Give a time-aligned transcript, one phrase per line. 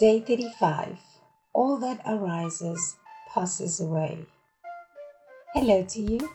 [0.00, 0.96] Day 35
[1.52, 2.96] All that arises
[3.28, 4.24] passes away.
[5.52, 6.30] Hello to you.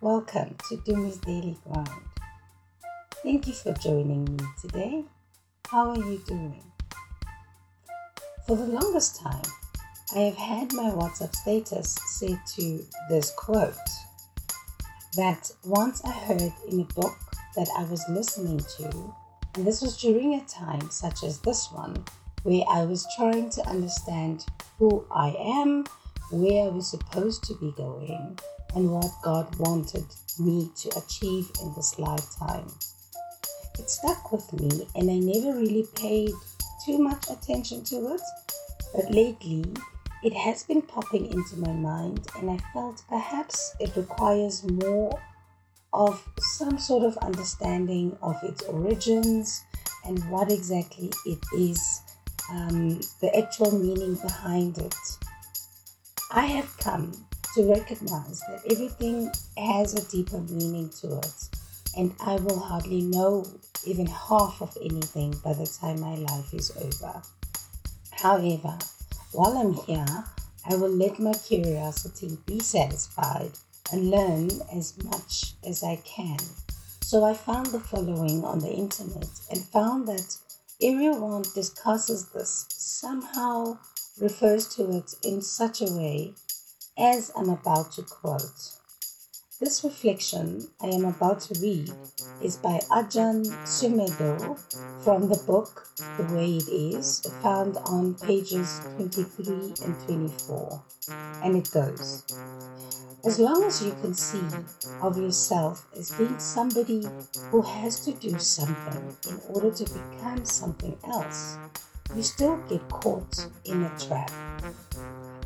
[0.00, 1.88] Welcome to Tumi's Daily Grind.
[3.22, 5.04] Thank you for joining me today.
[5.68, 6.64] How are you doing?
[8.48, 9.46] For the longest time,
[10.16, 13.76] I have had my WhatsApp status set to this quote
[15.16, 17.14] that once I heard in a book
[17.54, 19.14] that I was listening to,
[19.54, 22.04] and this was during a time such as this one
[22.44, 24.44] where I was trying to understand
[24.78, 25.84] who I am,
[26.30, 28.38] where I was supposed to be going,
[28.74, 30.04] and what God wanted
[30.38, 32.66] me to achieve in this lifetime.
[33.78, 36.32] It stuck with me, and I never really paid
[36.84, 38.20] too much attention to it.
[38.94, 39.64] But lately,
[40.22, 45.18] it has been popping into my mind, and I felt perhaps it requires more
[45.94, 49.64] of some sort of understanding of its origins
[50.04, 52.03] and what exactly it is
[52.50, 54.94] um, the actual meaning behind it.
[56.30, 57.12] I have come
[57.54, 61.48] to recognize that everything has a deeper meaning to it,
[61.96, 63.44] and I will hardly know
[63.86, 67.22] even half of anything by the time my life is over.
[68.12, 68.78] However,
[69.32, 70.24] while I'm here,
[70.66, 73.52] I will let my curiosity be satisfied
[73.92, 76.38] and learn as much as I can.
[77.02, 80.36] So I found the following on the internet and found that
[80.82, 83.78] everyone discusses this, somehow
[84.20, 86.34] refers to it in such a way
[86.98, 88.78] as I'm about to quote.
[89.60, 91.88] This reflection I am about to read
[92.42, 94.58] is by Ajahn Sumedho
[95.04, 95.86] from the book
[96.16, 100.82] The Way It Is, found on pages 23 and 24.
[101.44, 102.24] And it goes
[103.24, 104.52] As long as you conceive
[105.00, 107.06] of yourself as being somebody
[107.52, 111.58] who has to do something in order to become something else,
[112.16, 114.32] you still get caught in a trap.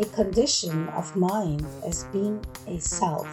[0.00, 3.28] A condition of mind as being a self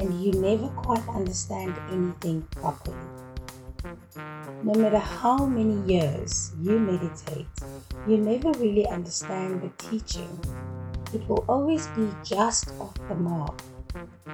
[0.00, 2.96] and you never quite understand anything properly.
[4.62, 7.46] No matter how many years you meditate,
[8.08, 10.38] you never really understand the teaching.
[11.14, 13.60] It will always be just off the mark.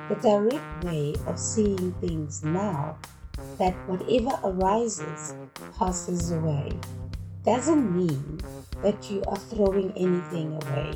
[0.08, 2.96] The direct way of seeing things now,
[3.58, 5.34] that whatever arises
[5.78, 6.70] passes away,
[7.44, 8.40] doesn't mean
[8.82, 10.94] that you are throwing anything away.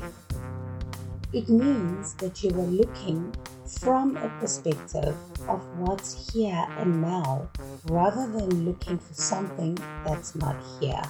[1.33, 3.33] It means that you are looking
[3.79, 5.15] from a perspective
[5.47, 7.49] of what's here and now
[7.85, 11.01] rather than looking for something that's not here.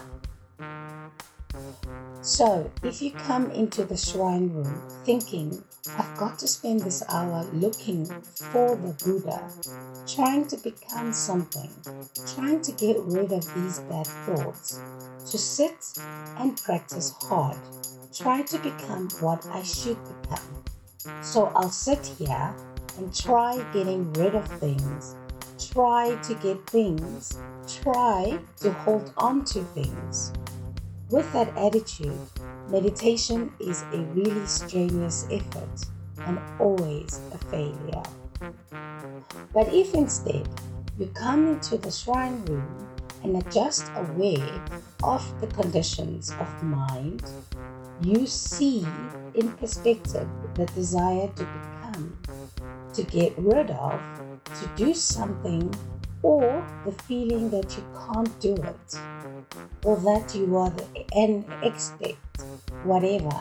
[2.22, 5.64] So, if you come into the shrine room thinking,
[5.98, 9.50] I've got to spend this hour looking for the Buddha,
[10.06, 11.72] trying to become something,
[12.36, 14.80] trying to get rid of these bad thoughts,
[15.32, 15.98] to sit
[16.38, 17.58] and practice hard,
[18.14, 20.62] try to become what I should become
[21.22, 22.54] so I'll sit here
[22.98, 25.16] and try getting rid of things,
[25.58, 27.40] try to get things,
[27.82, 30.32] try to hold on to things.
[31.10, 32.20] With that attitude,
[32.70, 35.86] meditation is a really strenuous effort
[36.20, 38.04] and always a failure.
[39.54, 40.48] But if instead
[41.00, 42.88] you come into the shrine room
[43.24, 44.62] and are just aware
[45.04, 47.24] of the conditions of mind,
[48.04, 48.86] you see
[49.34, 52.18] in perspective the desire to become,
[52.94, 54.00] to get rid of,
[54.46, 55.74] to do something,
[56.24, 58.96] or the feeling that you can't do it,
[59.84, 60.74] or that you are
[61.14, 62.42] an expect,
[62.84, 63.32] whatever,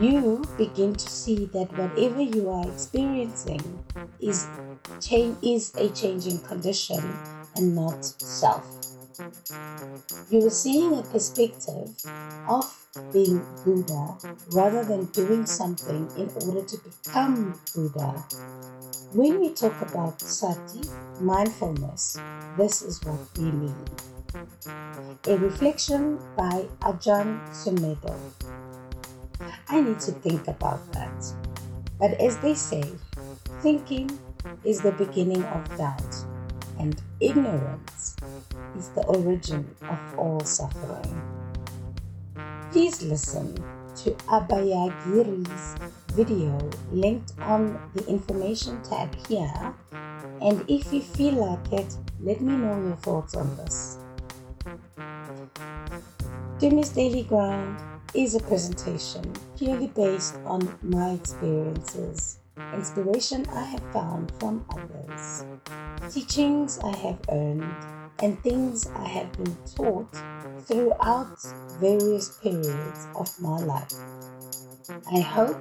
[0.00, 3.84] you begin to see that whatever you are experiencing
[4.20, 4.46] is
[5.42, 7.02] is a changing condition
[7.56, 8.64] and not self.
[10.30, 11.90] You are seeing a perspective
[12.48, 14.16] of being Buddha
[14.52, 18.24] rather than doing something in order to become Buddha.
[19.12, 20.82] When we talk about sati,
[21.20, 22.18] mindfulness,
[22.56, 23.84] this is what we mean.
[25.26, 28.18] A reflection by Ajahn Sumedho.
[29.68, 31.34] I need to think about that.
[31.98, 32.82] But as they say,
[33.60, 34.18] thinking
[34.64, 36.14] is the beginning of doubt,
[36.78, 38.16] and ignorance
[38.76, 41.43] is the origin of all suffering.
[42.74, 43.54] Please listen
[43.94, 45.76] to Abhayagiri's
[46.14, 46.58] video
[46.90, 49.72] linked on the information tab here.
[50.42, 53.98] And if you feel like it, let me know your thoughts on this.
[56.58, 57.78] Tumi's Daily Grind
[58.12, 59.22] is a presentation
[59.56, 62.40] purely based on my experiences,
[62.72, 65.44] inspiration I have found from others,
[66.12, 70.14] teachings I have earned, and things I have been taught
[70.66, 71.38] throughout
[71.80, 73.92] various periods of my life.
[75.12, 75.58] I hope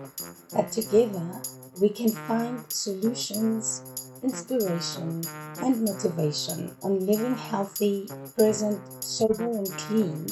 [0.51, 1.41] that together
[1.81, 5.23] we can find solutions, inspiration,
[5.61, 10.27] and motivation on living healthy, present, sober, and clean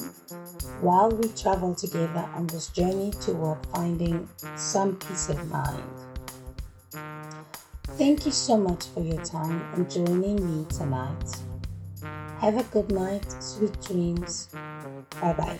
[0.82, 5.84] while we travel together on this journey toward finding some peace of mind.
[7.98, 11.51] Thank you so much for your time and joining me tonight.
[12.42, 14.50] Have a good night, sweet dreams.
[15.22, 15.60] Bye bye.